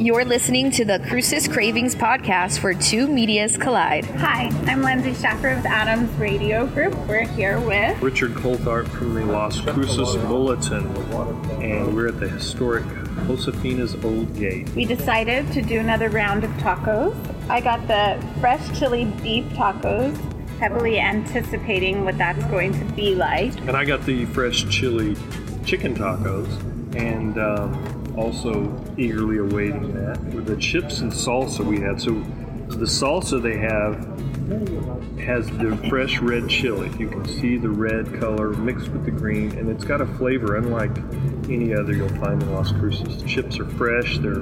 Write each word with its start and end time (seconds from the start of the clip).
You're 0.00 0.24
listening 0.24 0.70
to 0.70 0.84
the 0.86 0.98
Cruces 0.98 1.46
Cravings 1.46 1.94
podcast 1.94 2.62
where 2.62 2.72
two 2.72 3.06
medias 3.06 3.58
collide. 3.58 4.06
Hi, 4.06 4.46
I'm 4.64 4.80
Lindsay 4.80 5.12
Schaffer 5.12 5.54
with 5.54 5.66
Adams 5.66 6.10
Radio 6.18 6.66
Group. 6.68 6.96
We're 7.06 7.28
here 7.28 7.60
with 7.60 8.00
Richard 8.00 8.30
Coltharp 8.30 8.88
from 8.88 9.12
the 9.12 9.26
Las 9.26 9.60
Cruces 9.60 10.16
Bulletin, 10.24 10.86
and 11.62 11.94
we're 11.94 12.08
at 12.08 12.18
the 12.18 12.30
historic 12.30 12.86
Josefina's 13.26 13.94
Old 14.02 14.34
Gate. 14.36 14.70
We 14.70 14.86
decided 14.86 15.52
to 15.52 15.60
do 15.60 15.78
another 15.80 16.08
round 16.08 16.44
of 16.44 16.50
tacos. 16.52 17.14
I 17.50 17.60
got 17.60 17.86
the 17.86 18.26
fresh 18.40 18.78
chili 18.78 19.04
beef 19.04 19.44
tacos, 19.50 20.16
heavily 20.60 20.98
anticipating 20.98 22.06
what 22.06 22.16
that's 22.16 22.42
going 22.44 22.72
to 22.72 22.84
be 22.94 23.14
like. 23.14 23.54
And 23.68 23.72
I 23.76 23.84
got 23.84 24.06
the 24.06 24.24
fresh 24.24 24.66
chili 24.70 25.14
chicken 25.66 25.94
tacos, 25.94 26.48
and 26.96 27.38
um, 27.38 27.99
also 28.16 28.82
eagerly 28.96 29.38
awaiting 29.38 29.94
that. 29.94 30.22
With 30.34 30.46
the 30.46 30.56
chips 30.56 31.00
and 31.00 31.10
salsa 31.12 31.64
we 31.64 31.80
had, 31.80 32.00
so 32.00 32.12
the 32.68 32.86
salsa 32.86 33.40
they 33.42 33.58
have 33.58 34.09
has 35.20 35.46
the 35.58 35.76
fresh 35.88 36.18
red 36.18 36.48
chili. 36.48 36.90
You 36.98 37.08
can 37.08 37.24
see 37.24 37.56
the 37.56 37.70
red 37.70 38.18
color 38.18 38.50
mixed 38.50 38.88
with 38.88 39.04
the 39.04 39.10
green, 39.10 39.56
and 39.56 39.68
it's 39.68 39.84
got 39.84 40.00
a 40.00 40.06
flavor 40.06 40.56
unlike 40.56 40.96
any 41.48 41.72
other 41.74 41.92
you'll 41.92 42.08
find 42.20 42.42
in 42.42 42.52
Las 42.52 42.72
Cruces. 42.72 43.22
The 43.22 43.28
chips 43.28 43.58
are 43.60 43.66
fresh, 43.66 44.18
they're 44.18 44.40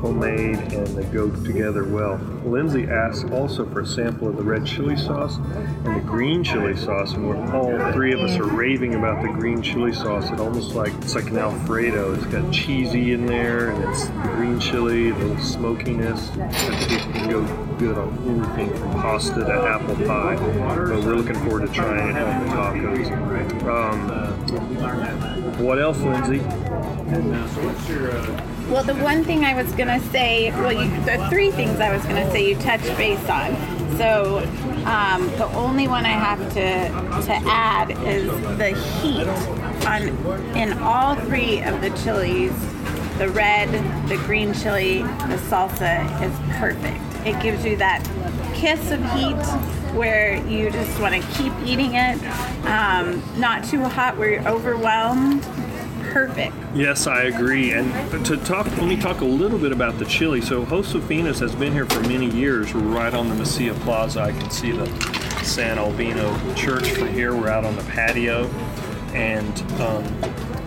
homemade, 0.00 0.58
and 0.74 0.86
they 0.88 1.04
go 1.04 1.30
together 1.44 1.84
well. 1.84 2.16
Lindsay 2.44 2.84
asked 2.84 3.30
also 3.30 3.64
for 3.70 3.80
a 3.80 3.86
sample 3.86 4.28
of 4.28 4.36
the 4.36 4.42
red 4.42 4.66
chili 4.66 4.96
sauce 4.96 5.36
and 5.36 5.96
the 5.96 6.04
green 6.06 6.44
chili 6.44 6.76
sauce, 6.76 7.14
and 7.14 7.26
we're 7.26 7.52
all 7.54 7.92
three 7.92 8.12
of 8.12 8.20
us 8.20 8.38
are 8.38 8.44
raving 8.44 8.94
about 8.94 9.22
the 9.22 9.28
green 9.28 9.62
chili 9.62 9.92
sauce. 9.92 10.30
It 10.30 10.40
almost 10.40 10.74
like 10.74 10.92
it's 10.96 11.14
like 11.14 11.30
an 11.30 11.38
Alfredo. 11.38 12.14
It's 12.14 12.26
got 12.26 12.52
cheesy 12.52 13.12
in 13.12 13.24
there, 13.24 13.70
and 13.70 13.84
it's 13.84 14.06
the 14.06 14.32
green 14.34 14.60
chili, 14.60 15.12
the 15.12 15.38
smokiness. 15.40 16.30
It 16.34 17.00
can 17.14 17.30
go 17.30 17.63
good 17.78 17.98
on 17.98 18.18
anything 18.28 18.76
from 18.78 18.92
pasta 18.92 19.40
to 19.40 19.52
apple 19.52 19.96
pie. 20.06 20.36
But 20.36 21.04
we're 21.04 21.14
looking 21.14 21.34
forward 21.36 21.66
to 21.66 21.72
trying 21.72 22.16
it 22.16 22.22
on 22.22 22.46
the 22.46 22.52
tacos. 22.52 23.10
Um, 23.66 25.58
what 25.64 25.78
else, 25.78 26.00
Lindsay? 26.00 26.38
Well, 28.70 28.84
the 28.84 28.94
one 28.96 29.24
thing 29.24 29.44
I 29.44 29.54
was 29.54 29.70
going 29.72 29.88
to 29.88 30.00
say, 30.08 30.50
well, 30.50 30.72
you, 30.72 30.88
the 31.04 31.26
three 31.28 31.50
things 31.50 31.80
I 31.80 31.94
was 31.94 32.02
going 32.04 32.16
to 32.16 32.30
say 32.30 32.48
you 32.48 32.56
touched 32.56 32.96
base 32.96 33.28
on. 33.28 33.54
So 33.96 34.38
um, 34.86 35.26
the 35.36 35.46
only 35.54 35.86
one 35.86 36.04
I 36.04 36.08
have 36.08 36.40
to 36.54 36.88
to 37.26 37.34
add 37.48 37.90
is 38.06 38.26
the 38.58 38.70
heat 39.00 39.26
on 39.86 40.08
in 40.56 40.72
all 40.78 41.14
three 41.14 41.62
of 41.62 41.80
the 41.80 41.90
chilies. 42.02 42.52
The 43.18 43.28
red, 43.28 43.70
the 44.08 44.16
green 44.16 44.52
chili, 44.52 45.02
the 45.02 45.38
salsa 45.48 46.02
is 46.20 46.58
perfect. 46.58 47.13
It 47.24 47.40
gives 47.42 47.64
you 47.64 47.76
that 47.76 48.02
kiss 48.54 48.90
of 48.90 49.00
heat 49.12 49.36
where 49.94 50.36
you 50.46 50.70
just 50.70 51.00
want 51.00 51.14
to 51.14 51.20
keep 51.32 51.52
eating 51.64 51.94
it. 51.94 52.22
Um, 52.66 53.22
not 53.38 53.64
too 53.64 53.82
hot 53.82 54.16
where 54.16 54.32
you're 54.32 54.48
overwhelmed. 54.48 55.42
Perfect. 56.12 56.54
Yes, 56.74 57.06
I 57.06 57.22
agree. 57.22 57.72
And 57.72 58.24
to 58.26 58.36
talk, 58.36 58.66
let 58.66 58.86
me 58.86 58.96
talk 59.00 59.20
a 59.20 59.24
little 59.24 59.58
bit 59.58 59.72
about 59.72 59.98
the 59.98 60.04
chili. 60.04 60.40
So 60.40 60.64
Josefinas 60.64 61.40
has 61.40 61.54
been 61.54 61.72
here 61.72 61.86
for 61.86 62.00
many 62.00 62.30
years. 62.30 62.72
We're 62.74 62.82
right 62.82 63.14
on 63.14 63.28
the 63.28 63.34
Mesilla 63.34 63.74
Plaza. 63.80 64.20
I 64.20 64.32
can 64.32 64.50
see 64.50 64.70
the 64.72 64.86
San 65.42 65.78
Albino 65.78 66.54
Church 66.54 66.90
from 66.90 67.08
here. 67.08 67.34
We're 67.34 67.48
out 67.48 67.64
on 67.64 67.74
the 67.76 67.84
patio, 67.84 68.46
and 69.12 69.60
um, 69.80 70.04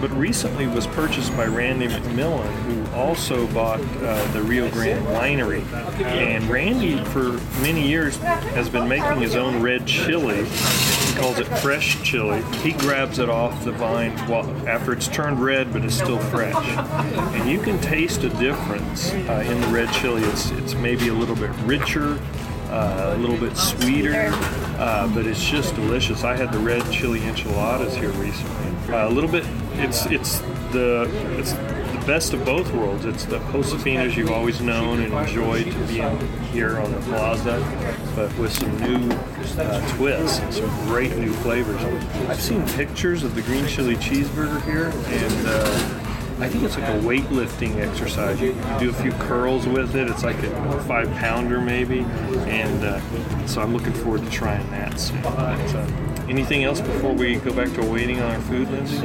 but 0.00 0.10
recently 0.12 0.66
was 0.66 0.86
purchased 0.86 1.36
by 1.36 1.46
Randy 1.46 1.86
McMillan, 1.86 2.50
who 2.62 2.96
also 2.96 3.46
bought 3.48 3.80
uh, 3.80 4.32
the 4.32 4.42
Rio 4.42 4.70
Grande 4.70 5.04
Winery. 5.06 5.62
And 6.02 6.44
Randy, 6.44 7.02
for 7.04 7.32
many 7.60 7.86
years, 7.86 8.16
has 8.16 8.68
been 8.68 8.88
making 8.88 9.20
his 9.20 9.36
own 9.36 9.62
red 9.62 9.86
chili. 9.86 10.44
He 10.44 11.14
calls 11.16 11.38
it 11.38 11.46
fresh 11.58 12.02
chili. 12.02 12.42
He 12.62 12.72
grabs 12.72 13.18
it 13.18 13.28
off 13.28 13.64
the 13.64 13.72
vine 13.72 14.12
after 14.66 14.92
it's 14.92 15.08
turned 15.08 15.42
red, 15.42 15.72
but 15.72 15.84
it's 15.84 15.94
still 15.94 16.18
fresh. 16.18 16.54
And 17.34 17.50
you 17.50 17.60
can 17.60 17.78
taste 17.80 18.24
a 18.24 18.30
difference 18.30 19.12
uh, 19.12 19.44
in 19.46 19.60
the 19.60 19.66
red 19.68 19.92
chili. 19.92 20.22
It's 20.22 20.50
it's 20.52 20.74
maybe 20.74 21.08
a 21.08 21.14
little 21.14 21.36
bit 21.36 21.50
richer. 21.64 22.18
Uh, 22.70 23.14
a 23.16 23.18
little 23.18 23.36
bit 23.36 23.56
sweeter, 23.56 24.30
uh, 24.78 25.12
but 25.12 25.26
it's 25.26 25.44
just 25.44 25.74
delicious. 25.74 26.22
I 26.22 26.36
had 26.36 26.52
the 26.52 26.58
red 26.60 26.88
chili 26.92 27.20
enchiladas 27.24 27.96
here 27.96 28.10
recently. 28.10 28.94
Uh, 28.94 29.08
a 29.08 29.10
little 29.10 29.28
bit, 29.28 29.44
it's 29.74 30.06
it's 30.06 30.38
the 30.70 31.10
it's 31.36 31.52
the 31.52 32.04
best 32.06 32.32
of 32.32 32.44
both 32.44 32.72
worlds. 32.72 33.04
It's 33.06 33.24
the 33.24 33.40
Josefinas 33.40 34.16
you've 34.16 34.30
always 34.30 34.60
known 34.60 35.00
and 35.02 35.12
enjoyed 35.12 35.64
to 35.64 35.78
be 35.86 36.00
here 36.52 36.78
on 36.78 36.92
the 36.92 37.00
plaza, 37.00 37.58
but 38.14 38.32
with 38.38 38.52
some 38.52 38.78
new 38.78 39.16
uh, 39.58 39.96
twists 39.96 40.38
and 40.38 40.54
some 40.54 40.70
great 40.86 41.16
new 41.16 41.32
flavors. 41.32 41.82
I've 42.28 42.40
seen 42.40 42.64
pictures 42.68 43.24
of 43.24 43.34
the 43.34 43.42
green 43.42 43.66
chili 43.66 43.96
cheeseburger 43.96 44.62
here, 44.62 44.92
and 45.08 45.46
uh, 45.48 46.09
I 46.40 46.48
think 46.48 46.64
it's 46.64 46.76
like 46.76 46.88
a 46.88 46.98
weightlifting 47.00 47.76
exercise. 47.76 48.40
You, 48.40 48.52
do 48.78 48.90
a 48.90 48.92
few 48.92 49.12
curls 49.12 49.66
with 49.66 49.94
it. 49.94 50.08
It's 50.08 50.24
like 50.24 50.38
a 50.42 50.82
five 50.84 51.10
pounder 51.16 51.60
maybe, 51.60 52.00
and 52.48 52.84
uh, 52.84 53.46
so 53.46 53.60
I'm 53.60 53.74
looking 53.74 53.92
forward 53.92 54.22
to 54.24 54.30
trying 54.30 54.68
that 54.70 54.98
soon. 54.98 55.20
But, 55.22 55.36
uh, 55.36 56.19
anything 56.30 56.62
else 56.62 56.80
before 56.80 57.12
we 57.12 57.36
go 57.36 57.52
back 57.52 57.72
to 57.74 57.84
waiting 57.84 58.20
on 58.20 58.30
our 58.30 58.40
food, 58.42 58.70
Lindsay? 58.70 59.04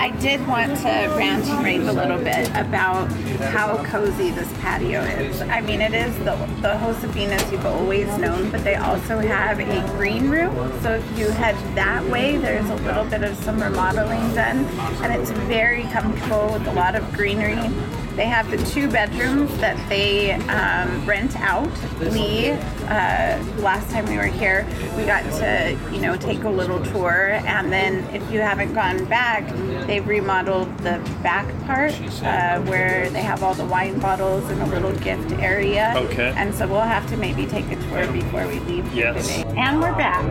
I 0.00 0.10
did 0.20 0.44
want 0.46 0.76
to 0.78 1.14
rant 1.16 1.46
and 1.46 1.64
rave 1.64 1.86
a 1.86 1.92
little 1.92 2.18
bit 2.18 2.48
about 2.50 3.10
how 3.52 3.82
cozy 3.84 4.30
this 4.30 4.52
patio 4.54 5.00
is. 5.02 5.40
I 5.42 5.60
mean, 5.60 5.80
it 5.80 5.94
is 5.94 6.16
the, 6.18 6.34
the 6.62 6.74
Josefinas 6.74 7.52
you've 7.52 7.64
always 7.64 8.08
known, 8.18 8.50
but 8.50 8.64
they 8.64 8.74
also 8.74 9.18
have 9.18 9.60
a 9.60 9.96
green 9.96 10.28
room. 10.28 10.52
So 10.82 10.96
if 10.96 11.18
you 11.18 11.28
head 11.30 11.54
that 11.76 12.04
way, 12.06 12.36
there's 12.38 12.68
a 12.68 12.76
little 12.76 13.04
bit 13.04 13.22
of 13.22 13.36
some 13.36 13.62
remodeling 13.62 14.34
done, 14.34 14.64
and 15.02 15.12
it's 15.12 15.30
very 15.30 15.84
comfortable 15.84 16.52
with 16.52 16.66
a 16.66 16.72
lot 16.72 16.96
of 16.96 17.12
greenery. 17.12 17.70
They 18.16 18.26
have 18.26 18.48
the 18.48 18.58
two 18.70 18.88
bedrooms 18.88 19.56
that 19.58 19.76
they 19.88 20.32
um, 20.32 21.04
rent 21.04 21.34
out. 21.40 21.68
We, 22.00 22.50
uh, 22.50 23.42
last 23.58 23.90
time 23.90 24.06
we 24.06 24.16
were 24.16 24.24
here, 24.26 24.64
we 24.96 25.04
got 25.04 25.22
to, 25.40 25.76
you 25.92 26.00
know, 26.00 26.16
take 26.16 26.44
a 26.44 26.48
little 26.48 26.78
tour. 26.86 27.32
And 27.44 27.72
then 27.72 28.04
if 28.14 28.22
you 28.30 28.38
haven't 28.38 28.72
gone 28.72 29.04
back, 29.06 29.48
they've 29.88 30.06
remodeled 30.06 30.68
the 30.78 31.00
back 31.24 31.46
part 31.66 31.92
uh, 32.22 32.60
where 32.62 33.10
they 33.10 33.22
have 33.22 33.42
all 33.42 33.54
the 33.54 33.64
wine 33.64 33.98
bottles 33.98 34.48
and 34.48 34.62
a 34.62 34.66
little 34.66 34.92
gift 34.98 35.32
area. 35.32 35.92
Okay. 35.96 36.32
And 36.36 36.54
so 36.54 36.68
we'll 36.68 36.80
have 36.82 37.08
to 37.10 37.16
maybe 37.16 37.46
take 37.46 37.66
a 37.72 37.76
tour 37.88 38.06
before 38.12 38.46
we 38.46 38.60
leave 38.60 38.94
Yes. 38.94 39.26
today. 39.26 39.54
And 39.56 39.80
we're 39.80 39.94
back. 39.96 40.22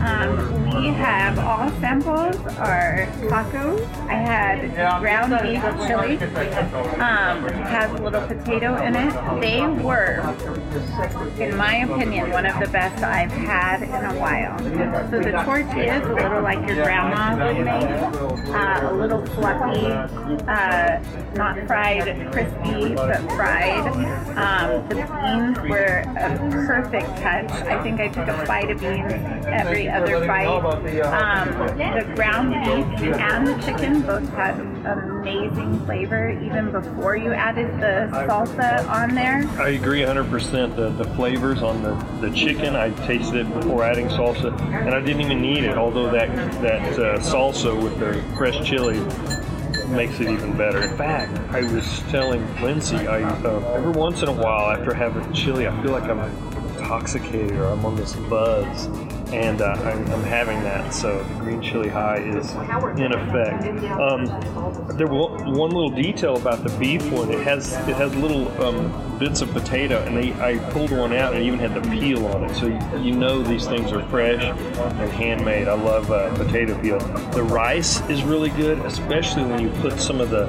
Um, 0.00 0.64
we 0.76 0.88
have 0.88 1.38
all 1.40 1.68
samples 1.80 2.36
are 2.58 3.08
tacos. 3.22 3.84
I 4.06 4.14
had 4.14 5.00
ground 5.00 5.32
beef 5.42 5.60
chili. 5.88 6.16
Um, 7.00 7.48
has 7.48 7.90
a 7.98 8.02
little 8.02 8.20
potato 8.20 8.76
in 8.76 8.94
it. 8.94 9.40
They 9.40 9.66
were, 9.82 10.20
in 11.38 11.56
my 11.56 11.76
opinion, 11.76 12.28
one 12.30 12.44
of 12.44 12.60
the 12.60 12.68
best 12.68 13.02
I've 13.02 13.32
had 13.32 13.80
in 13.80 14.04
a 14.04 14.20
while. 14.20 14.58
So 15.10 15.18
the 15.18 15.32
tortilla 15.42 15.96
is 15.96 16.06
a 16.06 16.12
little 16.12 16.42
like 16.42 16.58
your 16.68 16.84
grandma 16.84 17.42
would 17.42 17.64
make, 17.64 18.54
uh, 18.54 18.90
a 18.90 18.92
little 18.92 19.24
fluffy, 19.28 19.86
uh, 20.46 21.00
not 21.36 21.66
fried, 21.66 22.04
crispy, 22.32 22.94
but 22.94 23.22
fried. 23.32 23.86
Um, 24.36 24.86
the 24.90 24.96
beans 24.96 25.58
were 25.70 26.04
a 26.18 26.50
perfect 26.66 27.08
touch. 27.22 27.50
I 27.66 27.82
think 27.82 28.00
I 28.00 28.08
took 28.08 28.28
a 28.28 28.44
bite 28.46 28.70
of 28.70 28.78
beans 28.78 29.46
every 29.46 29.88
other 29.88 30.26
bite. 30.26 30.48
Um, 31.06 31.48
the 31.78 32.12
ground 32.14 32.50
beef 32.52 33.14
and 33.18 33.46
the 33.46 33.54
chicken 33.64 34.02
both 34.02 34.28
had 34.34 34.60
amazing 34.84 35.80
flavor 35.86 36.30
even 36.44 36.70
before 36.70 36.89
you 37.16 37.32
added 37.32 37.80
the 37.80 38.08
salsa 38.26 38.88
on 38.88 39.14
there. 39.14 39.48
I 39.58 39.70
agree 39.70 40.00
100%. 40.00 40.76
The, 40.76 40.90
the 40.90 41.04
flavors 41.14 41.62
on 41.62 41.82
the, 41.82 41.94
the 42.20 42.34
chicken, 42.34 42.76
I 42.76 42.90
tasted 43.06 43.46
it 43.46 43.54
before 43.54 43.84
adding 43.84 44.08
salsa, 44.08 44.58
and 44.60 44.94
I 44.94 45.00
didn't 45.00 45.22
even 45.22 45.40
need 45.40 45.64
it, 45.64 45.76
although 45.76 46.10
that, 46.10 46.28
that 46.62 46.98
uh, 46.98 47.18
salsa 47.18 47.80
with 47.80 47.98
the 47.98 48.22
fresh 48.36 48.66
chili 48.66 48.98
makes 49.90 50.20
it 50.20 50.28
even 50.28 50.56
better. 50.56 50.82
In 50.82 50.96
fact, 50.96 51.36
I 51.52 51.62
was 51.72 52.00
telling 52.10 52.46
Lindsay, 52.62 53.06
I 53.06 53.22
uh, 53.22 53.74
every 53.74 53.92
once 53.92 54.22
in 54.22 54.28
a 54.28 54.32
while 54.32 54.70
after 54.70 54.94
having 54.94 55.32
chili, 55.32 55.66
I 55.66 55.82
feel 55.82 55.92
like 55.92 56.04
I'm 56.04 56.18
intoxicated 56.90 57.52
or 57.52 57.66
I'm 57.66 57.84
on 57.84 57.94
this 57.94 58.14
buzz, 58.14 58.86
and 59.32 59.62
uh, 59.62 59.66
I'm, 59.66 60.10
I'm 60.10 60.24
having 60.24 60.60
that. 60.64 60.92
So 60.92 61.22
the 61.22 61.34
green 61.34 61.62
chili 61.62 61.88
high 61.88 62.16
is 62.16 62.50
in 62.98 63.12
effect. 63.12 63.64
Um, 63.90 64.26
there 64.96 65.06
was 65.06 65.40
one 65.42 65.70
little 65.70 65.90
detail 65.90 66.36
about 66.36 66.64
the 66.64 66.76
beef 66.80 67.08
one. 67.12 67.30
It 67.30 67.42
has 67.42 67.72
it 67.88 67.94
has 67.94 68.12
little 68.16 68.48
um, 68.60 69.18
bits 69.20 69.40
of 69.40 69.52
potato, 69.52 70.02
and 70.02 70.16
they 70.16 70.32
I 70.42 70.58
pulled 70.70 70.90
one 70.90 71.12
out 71.12 71.32
and 71.32 71.44
even 71.44 71.60
had 71.60 71.80
the 71.80 71.88
peel 71.90 72.26
on 72.26 72.44
it. 72.44 72.54
So 72.56 72.66
you, 72.66 73.04
you 73.04 73.12
know 73.12 73.40
these 73.40 73.68
things 73.68 73.92
are 73.92 74.02
fresh 74.08 74.42
and 74.42 75.10
handmade. 75.12 75.68
I 75.68 75.74
love 75.74 76.10
uh, 76.10 76.34
potato 76.34 76.76
peel. 76.82 76.98
The 77.30 77.44
rice 77.44 78.00
is 78.10 78.24
really 78.24 78.50
good, 78.50 78.78
especially 78.80 79.44
when 79.44 79.60
you 79.60 79.70
put 79.80 80.00
some 80.00 80.20
of 80.20 80.30
the 80.30 80.46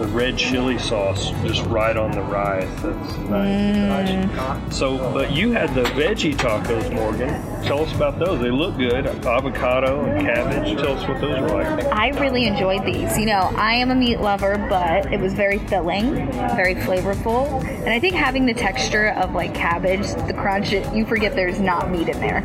the 0.00 0.06
red 0.08 0.36
chili 0.38 0.78
sauce 0.78 1.30
just 1.44 1.62
right 1.66 1.94
on 1.94 2.10
the 2.12 2.22
rice. 2.22 2.64
That's 2.80 3.16
nice. 3.28 4.08
Mm. 4.08 4.72
So, 4.72 4.96
but 5.12 5.30
you 5.32 5.52
had 5.52 5.74
the 5.74 5.82
veggie 5.82 6.34
tacos, 6.34 6.90
Morgan. 6.94 7.28
Tell 7.62 7.84
us 7.84 7.94
about 7.94 8.18
those. 8.18 8.40
They 8.40 8.50
look 8.50 8.78
good. 8.78 9.06
Avocado 9.06 10.02
and 10.02 10.26
cabbage. 10.26 10.78
Tell 10.78 10.96
us 10.96 11.06
what 11.06 11.20
those 11.20 11.38
are 11.38 11.48
like. 11.48 11.84
I 11.86 12.08
really 12.18 12.46
enjoyed 12.46 12.86
these. 12.86 13.18
You 13.18 13.26
know, 13.26 13.52
I 13.56 13.74
am 13.74 13.90
a 13.90 13.94
meat 13.94 14.20
lover, 14.20 14.56
but 14.70 15.12
it 15.12 15.20
was 15.20 15.34
very 15.34 15.58
filling, 15.58 16.32
very 16.56 16.76
flavorful. 16.76 17.62
And 17.62 17.90
I 17.90 18.00
think 18.00 18.14
having 18.14 18.46
the 18.46 18.54
texture 18.54 19.08
of 19.08 19.34
like 19.34 19.54
cabbage, 19.54 20.06
the 20.26 20.34
crunch, 20.34 20.72
you 20.72 21.04
forget 21.04 21.34
there's 21.34 21.60
not 21.60 21.90
meat 21.90 22.08
in 22.08 22.18
there. 22.20 22.42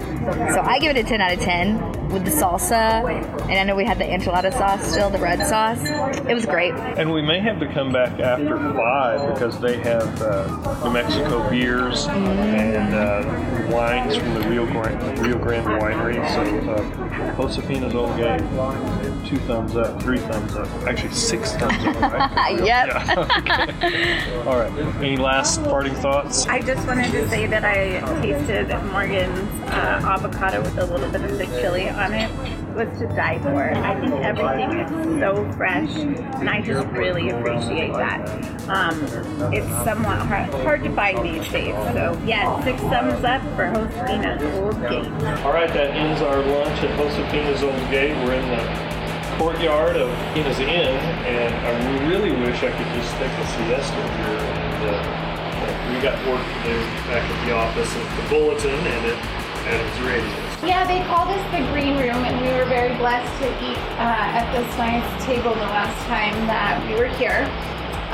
So 0.54 0.60
I 0.60 0.78
give 0.80 0.94
it 0.96 1.06
a 1.06 1.07
10 1.07 1.22
out 1.22 1.31
of 1.31 1.40
10 1.40 1.94
with 2.12 2.25
the 2.25 2.31
salsa. 2.31 3.04
And 3.44 3.54
I 3.54 3.63
know 3.63 3.75
we 3.75 3.86
had 3.86 3.98
the 4.00 4.06
enchilada 4.06 4.52
sauce 4.54 4.92
still, 4.92 5.10
the 5.10 5.19
red 5.19 5.46
sauce. 5.48 5.84
It 6.28 6.34
was 6.34 6.46
great. 6.46 6.74
And 6.74 7.12
we 7.12 7.22
may 7.22 7.40
have 7.40 7.60
to 7.60 7.72
come 7.72 7.92
back 7.92 8.19
after 8.19 8.57
five 8.74 9.34
because 9.34 9.60
they 9.60 9.78
have 9.78 10.22
uh, 10.22 10.84
New 10.84 10.94
Mexico 10.94 11.50
beers 11.50 12.07
and 12.07 12.94
uh, 12.94 13.68
wines 13.72 14.16
from 14.16 14.34
the 14.34 14.48
Rio 14.50 14.66
Grande, 14.66 15.19
Rio 15.19 15.38
Grande 15.38 15.68
winery. 15.81 16.16
So 16.34 16.72
uh, 16.72 17.36
Josefina's 17.36 17.96
Old 17.96 18.16
Gate, 18.18 18.40
two 19.28 19.38
thumbs 19.46 19.75
up, 19.75 20.02
three 20.02 20.19
thumbs 20.19 20.56
up, 20.56 20.68
actually 20.88 21.13
six 21.13 21.54
thumbs 21.54 21.74
up. 21.86 21.96
Right? 22.16 22.63
Yep. 22.63 22.66
Yeah. 22.66 23.16
okay. 23.18 24.48
All 24.48 24.57
right. 24.57 24.72
Any 24.98 25.18
last 25.18 25.63
parting 25.63 25.94
thoughts? 25.96 26.46
I 26.46 26.62
just 26.62 26.86
wanted 26.88 27.12
to 27.12 27.28
say 27.30 27.48
that 27.48 27.66
I 27.66 28.00
tasted 28.22 28.69
Morgan's 28.92 29.64
uh, 29.67 30.01
avocado 30.03 30.62
with 30.62 30.77
a 30.77 30.85
little 30.85 31.09
bit 31.12 31.21
of 31.23 31.38
the 31.38 31.45
chili 31.59 31.89
on 31.89 32.13
it. 32.13 32.29
It 32.69 32.88
was 32.88 33.00
to 33.00 33.07
die 33.07 33.39
for. 33.39 33.71
I 33.71 34.00
think 34.00 34.13
everything 34.15 34.79
is 34.79 35.19
so 35.19 35.51
fresh, 35.53 35.89
and 35.95 36.50
I 36.50 36.62
just 36.62 36.88
really 36.88 37.29
appreciate 37.29 37.94
that. 37.94 38.27
Um, 38.69 39.01
it's 39.53 39.67
somewhat 39.85 40.19
hard, 40.27 40.50
hard 40.63 40.83
to 40.83 40.94
find 40.94 41.17
these 41.23 41.50
days. 41.51 41.75
So, 41.94 42.19
yeah, 42.25 42.63
six 42.63 42.81
thumbs 42.81 43.23
up 43.23 43.41
for 43.56 43.71
Josefina's 43.73 44.44
Old 44.56 44.81
Gate. 44.81 45.07
All 45.45 45.53
right, 45.53 45.71
that 45.71 45.91
ends 45.91 46.21
our 46.21 46.38
lunch 46.38 46.83
at 46.83 46.97
Josefina's 46.97 47.63
Old 47.63 47.89
Gate. 47.89 48.15
We're 48.25 48.33
in 48.33 48.50
the 48.50 49.38
courtyard 49.38 49.95
of 49.95 50.09
Ina's 50.35 50.59
Inn, 50.59 50.69
and 50.69 51.53
I 51.53 52.07
really 52.07 52.31
wish 52.31 52.57
I 52.63 52.71
could 52.71 52.94
just 52.94 53.11
take 53.15 53.31
a 53.31 53.47
siesta 53.47 53.95
here. 53.95 54.39
And, 54.39 54.89
uh, 54.89 55.25
we 55.94 56.01
got 56.01 56.18
work 56.27 56.41
to 56.41 56.63
do 56.68 56.75
back 57.07 57.23
at 57.23 57.45
the 57.45 57.53
office 57.53 57.95
at 57.95 58.23
the 58.23 58.29
bulletin 58.29 58.73
and 58.73 59.44
at 59.65 59.73
Adams 59.73 60.00
Radio. 60.06 60.67
Yeah, 60.67 60.85
they 60.85 61.01
called 61.06 61.29
us 61.29 61.44
the 61.51 61.62
green 61.73 61.97
room, 61.97 62.25
and 62.25 62.41
we 62.41 62.50
were 62.53 62.65
very 62.65 62.95
blessed 62.97 63.29
to 63.41 63.47
eat 63.62 63.77
uh, 63.97 64.38
at 64.38 64.45
this 64.53 64.69
nice 64.77 65.06
table 65.25 65.53
the 65.53 65.69
last 65.73 65.97
time 66.07 66.33
that 66.47 66.81
we 66.88 66.95
were 66.95 67.09
here. 67.17 67.45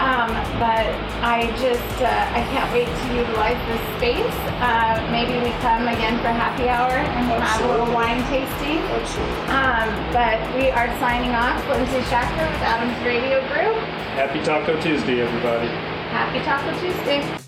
Um, 0.02 0.34
but 0.58 0.90
I 1.22 1.46
just, 1.62 2.02
uh, 2.02 2.10
I 2.10 2.42
can't 2.50 2.66
wait 2.74 2.90
to 2.90 3.08
utilize 3.14 3.60
this 3.70 3.84
space. 4.02 4.36
Uh, 4.58 4.98
maybe 5.12 5.38
we 5.46 5.52
come 5.62 5.88
again 5.88 6.18
for 6.20 6.34
happy 6.34 6.70
hour 6.70 6.90
and 6.90 7.30
we'll 7.30 7.40
have 7.40 7.62
a 7.62 7.68
little 7.70 7.94
wine 7.94 8.24
tasting. 8.32 8.82
Absolutely. 8.82 9.46
Um, 9.54 9.90
but 10.10 10.42
we 10.58 10.72
are 10.72 10.88
signing 10.98 11.36
off. 11.36 11.62
Lindsay 11.70 12.02
Shacker 12.10 12.50
with 12.50 12.66
Adams 12.66 12.98
Radio 13.06 13.46
Group. 13.54 13.78
Happy 14.18 14.42
Taco 14.44 14.82
Tuesday, 14.82 15.22
everybody. 15.22 15.68
Happy 16.10 16.40
Taco 16.40 16.74
Tuesday. 16.82 17.41